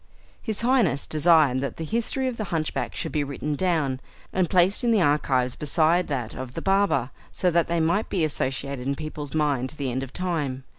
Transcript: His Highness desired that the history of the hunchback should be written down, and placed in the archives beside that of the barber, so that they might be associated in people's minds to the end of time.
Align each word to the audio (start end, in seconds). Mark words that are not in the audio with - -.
His 0.41 0.61
Highness 0.61 1.05
desired 1.05 1.61
that 1.61 1.77
the 1.77 1.83
history 1.85 2.27
of 2.27 2.37
the 2.37 2.45
hunchback 2.45 2.95
should 2.95 3.11
be 3.11 3.23
written 3.23 3.55
down, 3.55 3.99
and 4.33 4.49
placed 4.49 4.83
in 4.83 4.89
the 4.89 4.99
archives 4.99 5.55
beside 5.55 6.07
that 6.07 6.33
of 6.33 6.55
the 6.55 6.59
barber, 6.63 7.11
so 7.29 7.51
that 7.51 7.67
they 7.67 7.79
might 7.79 8.09
be 8.09 8.23
associated 8.23 8.87
in 8.87 8.95
people's 8.95 9.35
minds 9.35 9.73
to 9.73 9.77
the 9.77 9.91
end 9.91 10.01
of 10.01 10.11
time. 10.11 10.63